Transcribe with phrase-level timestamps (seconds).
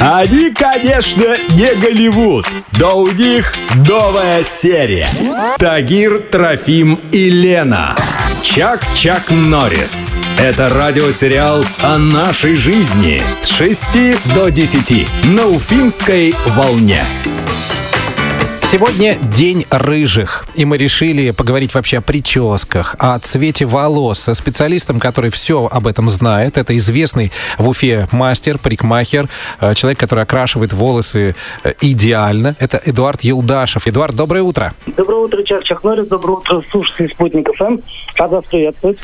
[0.00, 2.46] Они, конечно, не Голливуд,
[2.78, 3.52] но у них
[3.88, 5.08] новая серия.
[5.58, 7.96] Тагир, Трофим и Лена.
[8.42, 10.16] Чак-Чак Норрис.
[10.36, 17.04] Это радиосериал о нашей жизни с 6 до 10 на Уфимской волне.
[18.72, 24.98] Сегодня день рыжих, и мы решили поговорить вообще о прическах, о цвете волос со специалистом,
[24.98, 26.56] который все об этом знает.
[26.56, 29.28] Это известный в Уфе мастер, парикмахер,
[29.60, 32.56] э, человек, который окрашивает волосы э, идеально.
[32.58, 33.86] Это Эдуард Юлдашев.
[33.86, 34.72] Эдуард, доброе утро.
[34.86, 36.06] Доброе утро, Чак Чак Норрис.
[36.06, 37.76] Доброе утро, слушатели Спутник ФМ.
[38.16, 38.98] Рад вас приветствовать.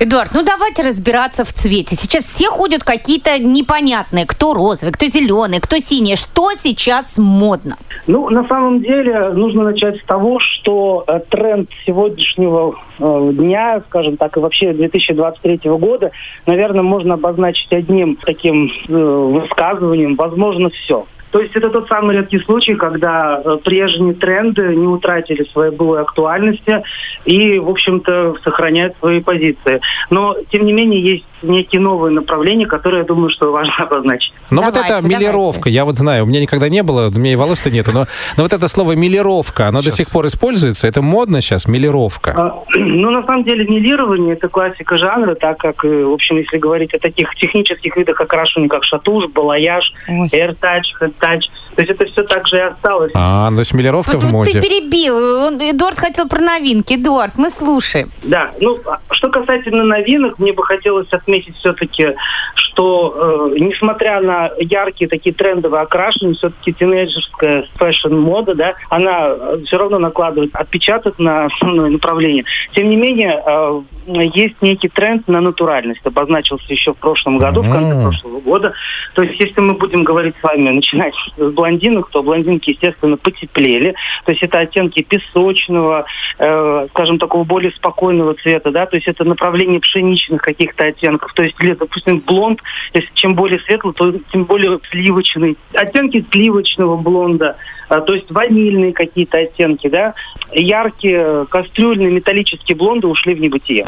[0.00, 1.96] Эдуард, ну давайте разбираться в цвете.
[1.96, 4.26] Сейчас все ходят какие-то непонятные.
[4.26, 6.16] Кто розовый, кто зеленый, кто синий.
[6.16, 7.78] Что сейчас модно?
[8.06, 14.16] Ну, на самом деле, нужно начать с того, что э, тренд сегодняшнего э, дня, скажем
[14.16, 16.10] так, и вообще 2023 года,
[16.46, 21.06] наверное, можно обозначить одним таким э, высказыванием «возможно все».
[21.34, 26.02] То есть это тот самый редкий случай, когда э, прежние тренды не утратили своей былой
[26.02, 26.84] актуальности
[27.24, 29.80] и, в общем-то, сохраняют свои позиции.
[30.10, 34.32] Но, тем не менее, есть некие новые направления, которые, я думаю, что важно обозначить.
[34.50, 35.76] Но вот Давайте, эта милировка, давайте.
[35.76, 38.44] я вот знаю, у меня никогда не было, у меня и волос-то нету, но, но
[38.44, 42.32] вот это слово милировка, оно до сих пор используется, это модно сейчас, милировка.
[42.36, 46.58] А, Ну, на самом деле, мелирование– это классика жанра, так как, э, в общем, если
[46.58, 49.92] говорить о таких технических видах окрашивания, как шатуш, балаяж,
[50.32, 53.10] airtouch, hair touch, то есть это все так же и осталось.
[53.14, 54.60] А, ну, то есть мелировка Вот, в вот ты моде.
[54.60, 55.16] перебил.
[55.16, 56.94] Он- Эдуард хотел про новинки.
[56.94, 58.10] Эдуард, мы слушаем.
[58.22, 58.78] Да, ну,
[59.14, 62.14] что касательно новинок, мне бы хотелось отметить все-таки,
[62.54, 69.34] что э, несмотря на яркие такие трендовые окрашивания, все-таки тинейджерская fashion -мода, да, она
[69.66, 72.44] все равно накладывает отпечаток на основное направление.
[72.72, 77.70] Тем не менее, э, есть некий тренд на натуральность, обозначился еще в прошлом году, в
[77.70, 78.72] конце прошлого года.
[79.14, 83.94] То есть, если мы будем говорить с вами, начинать с блондинок, то блондинки, естественно, потеплели.
[84.24, 86.04] То есть, это оттенки песочного,
[86.38, 91.32] э, скажем, такого более спокойного цвета, да, то есть это направление пшеничных каких-то оттенков.
[91.34, 92.60] То есть, или, допустим, блонд,
[92.92, 95.56] если чем более светлый, то тем более сливочный.
[95.72, 97.56] Оттенки сливочного блонда,
[97.88, 100.14] а, то есть ванильные какие-то оттенки, да.
[100.52, 103.84] Яркие кастрюльные металлические блонды ушли в небытие.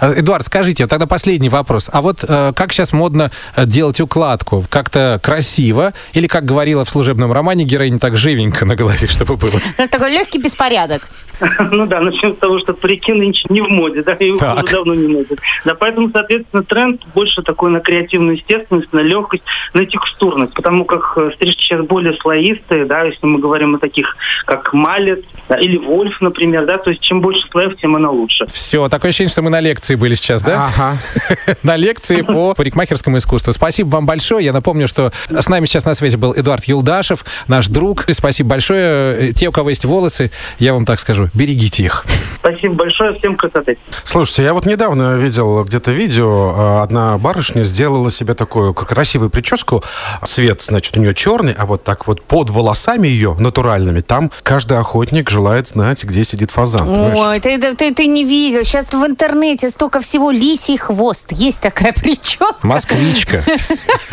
[0.00, 1.90] Э, Эдуард, скажите, тогда последний вопрос.
[1.92, 4.64] А вот э, как сейчас модно э, делать укладку?
[4.68, 5.92] Как-то красиво?
[6.12, 9.60] Или, как говорила в служебном романе героиня, так живенько на голове, чтобы было?
[9.78, 11.08] Это такой легкий беспорядок.
[11.72, 14.64] Ну да, начнем с того, что парики нынче не в моде, да, и Так.
[14.64, 15.38] уже давно не носят.
[15.64, 19.42] Да, поэтому, соответственно, тренд больше такой на креативную естественность, на легкость,
[19.74, 24.16] на текстурность, потому как э, стрижки сейчас более слоистые, да, если мы говорим о таких,
[24.46, 28.46] как малет да, или вольф, например, да, то есть чем больше слоев, тем она лучше.
[28.52, 30.66] Все, такое ощущение, что мы на лекции были сейчас, да?
[30.66, 30.98] Ага.
[31.62, 33.52] На лекции по парикмахерскому искусству.
[33.52, 34.44] Спасибо вам большое.
[34.44, 38.04] Я напомню, что с нами сейчас на связи был Эдуард Юлдашев, наш друг.
[38.10, 39.30] Спасибо большое.
[39.30, 42.04] Э, Те, у кого есть волосы, я вам так скажу, берегите их.
[42.36, 43.76] Спасибо большое, всем красоты.
[44.04, 49.82] Слушайте, я вот недавно видел где-то видео, э, одна барышня сделала себе такую красивую прическу.
[50.26, 54.78] Цвет, значит, у нее черный, а вот так вот под волосами ее натуральными, там каждый
[54.78, 56.88] охотник желает знать, где сидит фазан.
[56.88, 58.64] Ой, ты, ты- ты, ты не видел.
[58.64, 61.32] Сейчас в интернете столько всего лисий хвост.
[61.32, 62.46] Есть такая прическа.
[62.62, 63.44] Москвичка.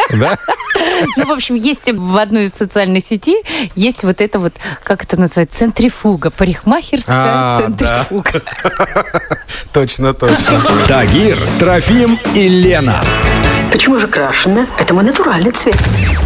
[0.10, 0.38] Да?
[1.18, 3.44] Ну, в общем, есть в одной из социальных сетей,
[3.76, 8.42] есть вот это вот, как это называется, центрифуга, парикмахерская А, центрифуга.
[9.78, 10.64] Точно, точно.
[10.88, 13.00] Тагир, Трофим и Лена.
[13.72, 14.66] Почему же крашеная?
[14.80, 15.78] Это мой натуральный цвет.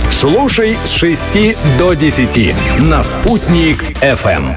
[0.09, 4.55] Слушай с 6 до 10 на «Спутник FM.